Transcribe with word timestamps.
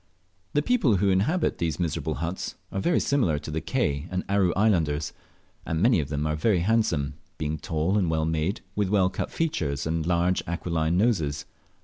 The 0.53 0.63
people 0.63 0.95
who 0.95 1.11
inhabit 1.11 1.59
these 1.59 1.79
miserable 1.79 2.15
huts 2.15 2.55
are 2.71 2.79
very 2.81 2.99
similar 2.99 3.37
to 3.37 3.51
the 3.51 3.61
Ke 3.61 4.07
and 4.09 4.23
Aru 4.27 4.51
islanders, 4.55 5.13
and 5.63 5.79
many 5.79 5.99
of 5.99 6.09
them 6.09 6.25
are 6.25 6.35
very 6.35 6.61
handsome, 6.61 7.13
being 7.37 7.59
tall 7.59 7.99
and 7.99 8.09
well 8.09 8.25
made, 8.25 8.61
with 8.75 8.89
well 8.89 9.11
cut 9.11 9.29
features 9.29 9.85
and 9.85 10.03
large 10.03 10.41
aquiline 10.47 10.97
noses. 10.97 11.45